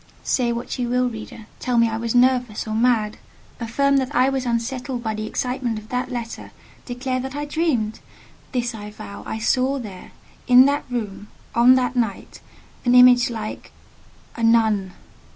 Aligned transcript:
Say 0.23 0.51
what 0.51 0.79
you 0.79 0.89
will, 0.89 1.07
reader—tell 1.11 1.77
me 1.77 1.87
I 1.87 1.95
was 1.97 2.15
nervous 2.15 2.65
or 2.67 2.73
mad; 2.73 3.17
affirm 3.59 3.97
that 3.97 4.15
I 4.15 4.29
was 4.29 4.47
unsettled 4.47 5.03
by 5.03 5.13
the 5.13 5.27
excitement 5.27 5.77
of 5.77 5.89
that 5.89 6.11
letter; 6.11 6.49
declare 6.87 7.19
that 7.19 7.35
I 7.35 7.45
dreamed; 7.45 7.99
this 8.51 8.73
I 8.73 8.89
vow—I 8.89 9.37
saw 9.37 9.77
there—in 9.77 10.65
that 10.65 10.85
room—on 10.89 11.75
that 11.75 11.95
night—an 11.95 12.95
image 12.95 13.29
like—a 13.29 14.41
NUN. 14.41 14.93